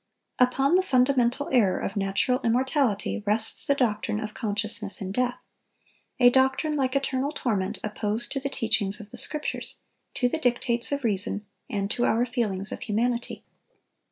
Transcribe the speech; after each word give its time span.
Upon 0.39 0.73
the 0.73 0.81
fundamental 0.81 1.47
error 1.51 1.77
of 1.79 1.95
natural 1.95 2.39
immortality 2.43 3.21
rests 3.27 3.67
the 3.67 3.75
doctrine 3.75 4.19
of 4.19 4.33
consciousness 4.33 4.99
in 4.99 5.11
death,—a 5.11 6.31
doctrine, 6.31 6.75
like 6.75 6.95
eternal 6.95 7.31
torment, 7.31 7.77
opposed 7.83 8.31
to 8.31 8.39
the 8.39 8.49
teachings 8.49 8.99
of 8.99 9.11
the 9.11 9.17
Scriptures, 9.17 9.75
to 10.15 10.27
the 10.27 10.39
dictates 10.39 10.91
of 10.91 11.03
reason, 11.03 11.45
and 11.69 11.91
to 11.91 12.03
our 12.03 12.25
feelings 12.25 12.71
of 12.71 12.79
humanity. 12.81 13.43